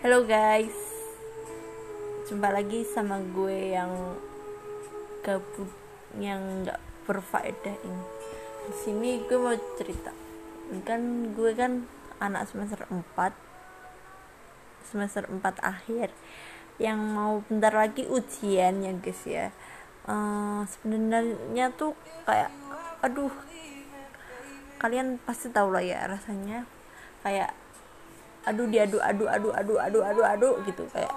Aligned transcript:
Halo 0.00 0.24
guys, 0.24 0.72
jumpa 2.24 2.48
lagi 2.48 2.88
sama 2.88 3.20
gue 3.20 3.76
yang 3.76 4.16
gabut, 5.20 5.68
yang 6.16 6.64
nggak 6.64 6.80
berfaedah 7.04 7.76
ini. 7.84 8.04
Di 8.64 8.74
sini 8.80 9.20
gue 9.28 9.36
mau 9.36 9.52
cerita, 9.76 10.08
kan 10.88 11.36
gue 11.36 11.52
kan 11.52 11.84
anak 12.16 12.48
semester 12.48 12.88
4 12.88 12.96
semester 14.88 15.28
4 15.28 15.36
akhir 15.60 16.16
yang 16.80 16.96
mau 16.96 17.44
bentar 17.44 17.76
lagi 17.76 18.08
ujian 18.08 18.80
ya 18.80 18.96
guys 18.96 19.20
ya. 19.28 19.52
Uh, 20.08 20.64
sebenarnya 20.64 21.76
tuh 21.76 21.92
kayak, 22.24 22.48
aduh, 23.04 23.36
kalian 24.80 25.20
pasti 25.28 25.52
tahu 25.52 25.76
lah 25.76 25.84
ya 25.84 26.08
rasanya 26.08 26.64
kayak 27.20 27.52
aduh 28.48 28.66
diadu 28.68 28.96
adu 29.02 29.28
adu 29.28 29.52
adu 29.52 29.74
adu 29.76 29.98
adu 30.00 30.22
adu 30.24 30.48
gitu 30.64 30.88
kayak 30.92 31.12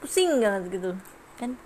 pusing 0.00 0.40
banget 0.40 0.80
gitu. 0.80 0.90
Kan 1.36 1.56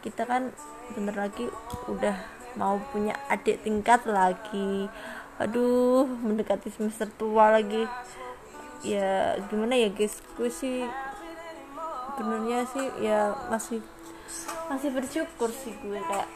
kita 0.00 0.24
kan 0.24 0.52
bener 0.96 1.12
lagi 1.12 1.50
udah 1.90 2.16
mau 2.56 2.80
punya 2.92 3.12
adik 3.28 3.60
tingkat 3.64 4.04
lagi. 4.08 4.88
Aduh 5.38 6.08
mendekati 6.08 6.72
semester 6.72 7.06
tua 7.20 7.52
lagi. 7.52 7.84
Ya 8.82 9.36
gimana 9.50 9.74
ya 9.74 9.90
guys? 9.92 10.22
Gue 10.38 10.48
sih 10.48 10.86
benernya 12.18 12.66
sih 12.66 12.86
ya 12.98 13.30
masih 13.46 13.78
masih 14.66 14.90
bersyukur 14.90 15.48
sih 15.54 15.70
gue 15.80 16.02
kayak 16.02 16.28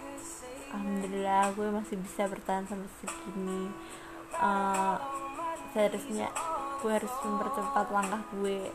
alhamdulillah 0.70 1.52
gue 1.52 1.68
masih 1.74 1.96
bisa 2.00 2.28
bertahan 2.30 2.64
sampai 2.68 2.90
segini. 3.00 3.72
Uh, 4.32 4.96
seharusnya 5.72 6.28
gue 6.82 6.90
harus 6.90 7.14
mempercepat 7.22 7.86
langkah 7.94 8.22
gue. 8.34 8.66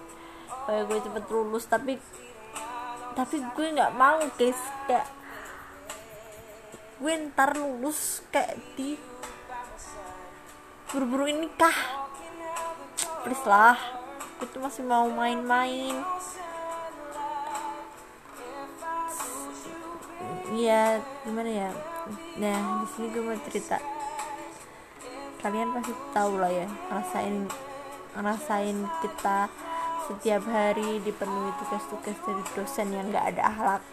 Supaya 0.47 0.81
gue 0.87 0.97
cepet 1.03 1.23
lulus. 1.27 1.67
Tapi 1.67 1.99
tapi 3.13 3.35
gue 3.43 3.67
nggak 3.75 3.93
mau 3.99 4.23
guys. 4.39 4.59
Kayak 4.87 5.07
gue 6.97 7.13
ntar 7.29 7.53
lulus 7.59 8.23
kayak 8.31 8.55
di 8.79 8.95
buru-buru 10.87 11.27
ini 11.27 11.51
kah? 11.59 11.75
Please 13.27 13.43
lah. 13.43 13.75
Gue 14.39 14.47
tuh 14.47 14.63
masih 14.63 14.87
mau 14.87 15.11
main-main. 15.11 15.99
Iya, 20.47 21.03
gimana 21.27 21.51
ya? 21.51 21.69
Nah, 22.39 22.81
di 22.81 22.87
sini 22.95 23.11
gue 23.11 23.19
mau 23.19 23.35
cerita. 23.51 23.77
Kalian 25.43 25.75
pasti 25.75 25.93
tahu 26.15 26.39
lah 26.39 26.49
ya, 26.49 26.67
rasain 26.87 27.45
ngerasain 28.17 28.77
kita 29.05 29.45
setiap 30.09 30.43
hari 30.49 30.97
dipenuhi 31.05 31.53
tugas-tugas 31.61 32.17
dari 32.25 32.43
dosen 32.57 32.87
yang 32.89 33.05
nggak 33.13 33.35
ada 33.35 33.41
akhlak. 33.53 33.83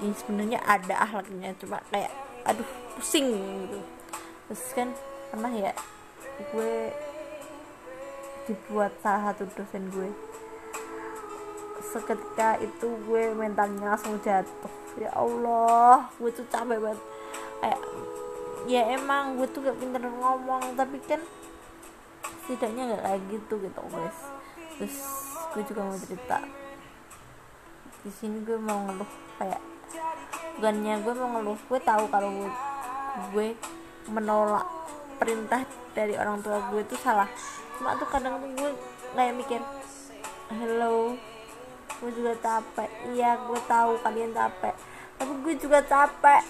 Ini 0.00 0.14
sebenarnya 0.14 0.58
ada 0.64 0.94
akhlaknya 1.04 1.52
cuma 1.60 1.82
kayak 1.92 2.12
aduh 2.48 2.68
pusing 2.96 3.28
gitu. 3.68 3.78
Terus 4.48 4.64
kan 4.72 4.88
pernah 5.28 5.52
ya 5.52 5.72
gue 6.38 6.74
dibuat 8.48 8.96
salah 9.04 9.34
satu 9.34 9.44
dosen 9.58 9.90
gue. 9.92 10.08
Seketika 11.82 12.62
itu 12.62 12.88
gue 13.04 13.22
mentalnya 13.36 13.98
langsung 13.98 14.16
jatuh. 14.24 14.72
Ya 14.96 15.10
Allah 15.12 16.08
gue 16.16 16.30
tuh 16.32 16.46
capek 16.48 16.78
banget. 16.78 17.00
Kayak 17.58 17.80
ya 18.70 18.82
emang 18.94 19.34
gue 19.34 19.48
tuh 19.50 19.66
gak 19.66 19.76
pinter 19.82 20.02
ngomong 20.02 20.78
tapi 20.78 21.02
kan 21.04 21.18
setidaknya 22.48 22.82
nggak 22.88 23.02
kayak 23.04 23.22
gitu 23.28 23.54
gitu 23.60 23.80
guys. 23.92 24.18
Terus 24.80 24.96
gue 25.52 25.62
juga 25.68 25.80
mau 25.84 25.98
cerita. 26.00 26.40
Di 28.00 28.08
sini 28.08 28.40
gue 28.40 28.56
mau 28.56 28.88
ngeluh 28.88 29.10
kayak 29.36 29.60
bukannya 30.56 30.94
gue 31.04 31.12
mau 31.12 31.28
ngeluh 31.36 31.60
gue 31.60 31.80
tahu 31.84 32.04
kalau 32.08 32.30
gue, 32.32 32.50
gue 33.36 33.48
menolak 34.08 34.64
perintah 35.20 35.60
dari 35.92 36.16
orang 36.16 36.40
tua 36.40 36.72
gue 36.72 36.80
itu 36.80 36.96
salah. 36.96 37.28
Cuma 37.76 38.00
tuh 38.00 38.08
kadang 38.08 38.40
tuh 38.40 38.48
gue 38.56 38.70
kayak 39.12 39.36
mikir 39.36 39.60
hello 40.48 41.20
gue 42.00 42.10
juga 42.16 42.32
capek. 42.40 42.88
Iya 43.12 43.44
gue 43.44 43.60
tahu 43.68 44.00
kalian 44.00 44.32
capek. 44.32 44.72
Tapi 45.20 45.32
gue 45.44 45.54
juga 45.60 45.84
capek. 45.84 46.40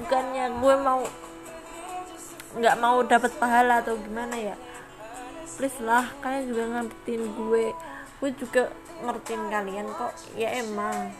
Bukannya 0.00 0.56
gue 0.56 0.74
mau 0.80 1.04
nggak 2.56 2.76
mau 2.80 3.04
dapat 3.04 3.36
pahala 3.36 3.84
atau 3.84 4.00
gimana 4.00 4.32
ya 4.32 4.56
please 5.56 5.80
lah 5.80 6.04
kalian 6.20 6.44
juga 6.52 6.64
ngertiin 6.68 7.24
gue. 7.32 7.64
Gue 8.20 8.30
juga 8.36 8.62
ngertiin 9.00 9.44
kalian 9.48 9.86
kok. 9.96 10.12
Ya 10.36 10.52
emang. 10.60 11.12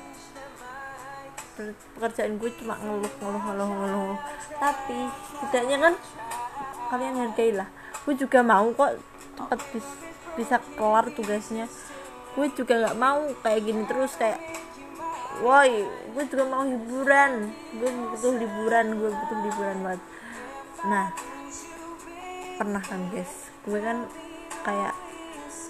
Pekerjaan 1.96 2.36
gue 2.36 2.52
cuma 2.60 2.76
ngeluh 2.76 3.12
ngeluh 3.20 3.42
ngeluh 3.42 3.68
ngeluh. 3.72 4.16
Tapi 4.60 4.98
setidaknya 5.40 5.76
kan 5.80 5.94
kalian 6.92 7.16
hargai 7.16 7.50
lah. 7.56 7.68
Gue 8.04 8.14
juga 8.14 8.44
mau 8.44 8.68
kok 8.76 9.00
cepat 9.40 9.60
bis, 9.72 9.86
bisa 10.36 10.60
kelar 10.76 11.08
tugasnya. 11.16 11.66
Gue 12.36 12.52
juga 12.52 12.76
nggak 12.76 12.96
mau 13.00 13.24
kayak 13.40 13.60
gini 13.64 13.82
terus 13.88 14.12
kayak 14.20 14.36
woi 15.40 15.88
gue 16.12 16.24
juga 16.28 16.44
mau 16.44 16.64
hiburan. 16.68 17.56
Gue 17.80 17.90
butuh 18.12 18.32
liburan 18.36 18.86
gue 19.00 19.10
butuh 19.10 19.38
liburan 19.48 19.76
banget. 19.80 20.02
Nah 20.84 21.08
pernah 22.56 22.80
kan 22.80 23.00
guys. 23.12 23.52
Gue 23.62 23.78
kan 23.84 24.08
kayak 24.64 24.94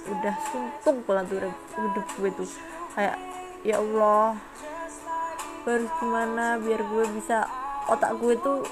udah 0.07 0.35
suntuk 0.55 0.97
banget 1.03 1.27
tuh 1.35 1.53
hidup 1.83 2.07
gue 2.19 2.31
tuh. 2.39 2.51
Kayak 2.95 3.19
ya 3.67 3.83
Allah 3.83 4.39
harus 5.67 5.91
gimana 5.99 6.63
biar 6.63 6.81
gue 6.87 7.05
bisa 7.19 7.43
otak 7.91 8.15
gue 8.23 8.39
tuh 8.39 8.63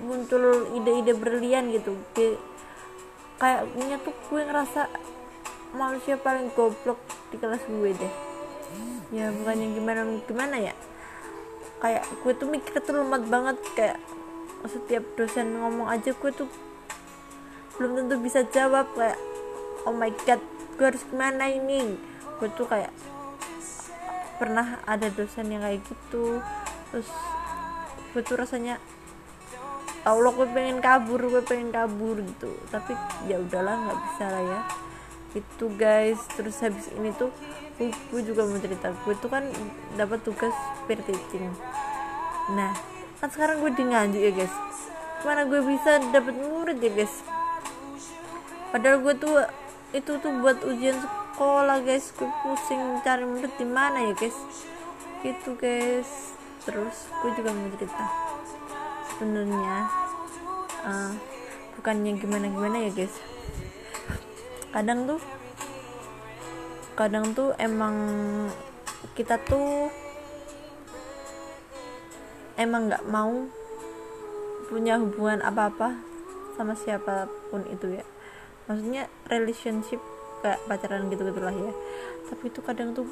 muncul 0.00 0.70
ide-ide 0.78 1.12
berlian 1.18 1.74
gitu. 1.74 1.98
Kayak 3.42 3.66
punya 3.74 3.96
tuh 3.98 4.14
gue 4.14 4.40
ngerasa 4.46 4.86
manusia 5.74 6.14
paling 6.14 6.54
goblok 6.54 7.02
di 7.34 7.36
kelas 7.36 7.66
gue 7.66 7.90
deh. 7.90 8.14
Ya 9.10 9.34
bukannya 9.34 9.74
gimana 9.74 10.00
gimana 10.30 10.56
ya? 10.62 10.74
Kayak 11.82 12.06
gue 12.22 12.32
tuh 12.38 12.46
mikir 12.46 12.78
tuh 12.78 13.02
lemot 13.02 13.26
banget 13.26 13.58
kayak 13.74 13.98
setiap 14.68 15.02
dosen 15.18 15.58
ngomong 15.58 15.90
aja 15.90 16.14
gue 16.14 16.30
tuh 16.30 16.46
belum 17.80 17.96
tentu 17.96 18.20
bisa 18.20 18.44
jawab 18.52 18.92
kayak 18.92 19.16
oh 19.88 19.96
my 19.96 20.12
god 20.28 20.36
gue 20.76 20.84
harus 20.84 21.00
ke 21.00 21.16
mana 21.16 21.48
ini? 21.48 21.96
Gue 22.36 22.52
tuh 22.52 22.68
kayak 22.68 22.92
pernah 24.36 24.84
ada 24.84 25.08
dosen 25.08 25.48
yang 25.48 25.64
kayak 25.64 25.80
gitu. 25.88 26.44
Terus 26.92 27.08
gue 28.12 28.20
tuh 28.20 28.36
rasanya 28.36 28.76
Allah 30.04 30.28
gue 30.28 30.44
pengen 30.52 30.84
kabur 30.84 31.24
gue 31.24 31.40
pengen 31.40 31.72
kabur 31.72 32.20
gitu. 32.20 32.52
Tapi 32.68 32.92
ya 33.32 33.40
udahlah 33.40 33.80
nggak 33.80 33.98
bisa 34.12 34.24
lah 34.28 34.42
ya. 34.44 34.60
Itu 35.40 35.72
guys. 35.72 36.20
Terus 36.36 36.60
habis 36.60 36.92
ini 36.92 37.16
tuh 37.16 37.32
gue, 37.80 38.20
juga 38.20 38.44
mau 38.44 38.60
cerita. 38.60 38.92
Gue 39.08 39.16
tuh 39.16 39.32
kan 39.32 39.48
dapat 39.96 40.20
tugas 40.20 40.52
peer 40.84 41.00
teaching. 41.00 41.48
Nah 42.52 42.76
kan 43.24 43.32
sekarang 43.32 43.64
gue 43.64 43.72
di 43.72 43.88
Nganjuk 43.88 44.20
ya 44.20 44.32
guys. 44.36 44.54
Mana 45.24 45.48
gue 45.48 45.60
bisa 45.64 45.96
dapat 46.12 46.36
murid 46.36 46.76
ya 46.76 46.92
guys 46.92 47.39
padahal 48.70 49.02
gue 49.02 49.14
tuh 49.18 49.34
itu 49.90 50.12
tuh 50.22 50.32
buat 50.38 50.62
ujian 50.62 50.96
sekolah 50.98 51.82
guys. 51.82 52.14
Gue 52.14 52.30
pusing 52.42 53.02
cari 53.02 53.26
murid 53.26 53.52
di 53.58 53.66
mana 53.66 54.10
ya 54.10 54.14
guys? 54.14 54.38
Gitu 55.22 55.58
guys. 55.58 56.34
Terus 56.62 57.10
gue 57.22 57.30
juga 57.34 57.50
mau 57.50 57.68
cerita. 57.74 58.04
Sebenarnya 59.10 59.76
uh, 60.86 61.12
bukannya 61.78 62.16
gimana 62.18 62.46
gimana 62.48 62.76
ya 62.86 62.90
guys. 62.94 63.14
Kadang 64.70 65.10
tuh 65.10 65.20
kadang 66.94 67.32
tuh 67.32 67.56
emang 67.56 67.96
kita 69.16 69.40
tuh 69.48 69.88
emang 72.60 72.92
nggak 72.92 73.08
mau 73.08 73.48
punya 74.68 75.00
hubungan 75.00 75.40
apa-apa 75.40 75.96
sama 76.60 76.76
siapa 76.76 77.24
pun 77.48 77.64
itu 77.72 77.96
ya 77.96 78.04
maksudnya 78.66 79.08
relationship 79.28 80.00
kayak 80.40 80.60
pacaran 80.68 81.08
gitu 81.12 81.22
gitulah 81.28 81.52
ya. 81.52 81.72
Tapi 82.28 82.44
itu 82.48 82.60
kadang 82.60 82.96
tuh 82.96 83.08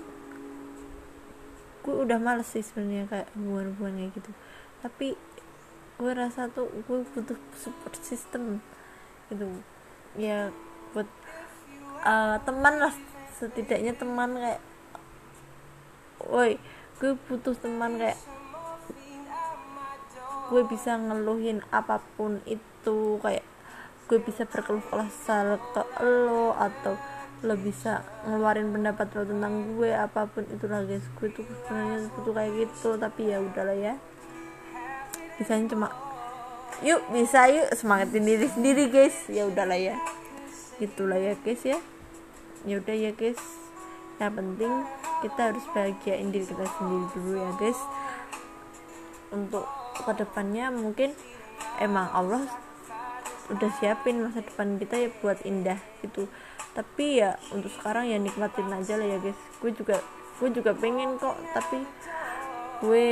gue 1.85 1.95
udah 1.95 2.21
males 2.21 2.49
sih 2.49 2.61
sebenarnya 2.61 3.09
kayak 3.09 3.29
hubungan-hubungan 3.37 3.95
kayak 4.05 4.13
gitu. 4.19 4.31
Tapi 4.85 5.09
gue 5.99 6.13
rasa 6.15 6.53
tuh 6.53 6.69
gue 6.69 6.99
butuh 7.15 7.39
support 7.57 7.95
system 8.01 8.61
gitu. 9.33 9.49
Ya 10.17 10.53
buat 10.93 11.09
uh, 12.05 12.37
teman 12.45 12.75
lah. 12.81 12.95
Setidaknya 13.39 13.95
teman 13.95 14.35
kayak 14.35 14.61
woi 16.29 16.59
gue 16.99 17.15
butuh 17.31 17.55
teman 17.55 17.95
kayak 17.95 18.19
gue 20.49 20.63
bisa 20.67 20.97
ngeluhin 20.99 21.63
apa 21.71 22.03
pun 22.17 22.43
itu 22.49 23.21
kayak 23.23 23.45
gue 24.09 24.19
bisa 24.25 24.49
berkeluh 24.49 24.81
kesah 24.89 25.61
ke 25.61 25.83
lo 26.01 26.57
atau 26.57 26.97
lo 27.45 27.55
bisa 27.55 28.03
ngeluarin 28.25 28.73
pendapat 28.73 29.07
lo 29.15 29.23
tentang 29.29 29.77
gue 29.77 29.93
apa 29.93 30.27
pun 30.27 30.43
itulah 30.49 30.83
guys 30.83 31.05
gue 31.21 31.29
tuh 31.31 31.45
sebenarnya 31.45 32.09
tuh 32.17 32.33
kayak 32.33 32.53
gitu 32.57 32.91
tapi 32.97 33.31
ya 33.31 33.39
udahlah 33.39 33.77
ya. 33.77 33.95
Bisanya 35.37 35.69
cuma 35.71 35.89
yuk 36.81 37.05
bisa 37.13 37.47
yuk 37.53 37.69
semangatin 37.77 38.25
diri 38.25 38.49
sendiri 38.49 38.85
guys. 38.89 39.29
Ya 39.29 39.45
udahlah 39.45 39.77
ya. 39.77 39.95
Gitulah 40.81 41.21
ya 41.21 41.37
guys 41.45 41.63
ya. 41.63 41.79
Ya 42.65 42.81
udah 42.81 42.97
ya 42.97 43.13
guys. 43.13 43.39
Yang 44.19 44.33
penting 44.35 44.73
kita 45.23 45.41
harus 45.53 45.65
bahagiain 45.77 46.33
diri 46.33 46.49
kita 46.49 46.67
sendiri 46.81 47.07
dulu 47.13 47.33
ya 47.39 47.53
guys. 47.61 47.81
Untuk 49.31 49.69
ke 50.01 50.13
depannya 50.17 50.73
mungkin 50.73 51.13
emang 51.79 52.09
Allah 52.11 52.68
udah 53.49 53.71
siapin 53.81 54.21
masa 54.21 54.45
depan 54.45 54.77
kita 54.77 54.95
ya 54.97 55.09
buat 55.25 55.41
indah 55.45 55.81
gitu. 56.05 56.29
Tapi 56.77 57.25
ya 57.25 57.41
untuk 57.51 57.73
sekarang 57.81 58.07
ya 58.13 58.21
nikmatin 58.21 58.69
aja 58.71 58.95
lah 59.01 59.09
ya 59.09 59.19
guys. 59.19 59.39
Gue 59.59 59.73
juga 59.73 59.99
gue 60.39 60.49
juga 60.55 60.71
pengen 60.77 61.19
kok 61.19 61.35
tapi 61.57 61.83
gue 62.79 63.09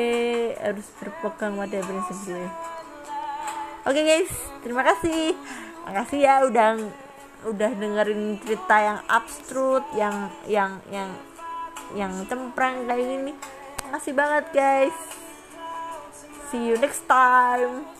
harus 0.62 0.86
berpegang 1.00 1.56
pada 1.56 1.78
prinsip 1.82 2.18
gue. 2.28 2.46
Oke 3.86 3.96
okay 3.96 4.02
guys. 4.04 4.32
Terima 4.60 4.82
kasih. 4.84 5.34
Makasih 5.88 6.18
ya 6.20 6.34
udah 6.44 6.70
udah 7.46 7.70
dengerin 7.78 8.42
cerita 8.42 8.76
yang 8.82 8.98
absurd 9.06 9.84
yang 9.94 10.16
yang 10.50 10.72
yang 10.90 11.10
yang 11.94 12.12
cemprang 12.28 12.84
kayak 12.84 13.02
gini. 13.02 13.32
Makasih 13.88 14.12
banget 14.12 14.44
guys. 14.52 14.96
See 16.52 16.70
you 16.70 16.78
next 16.78 17.02
time 17.10 17.95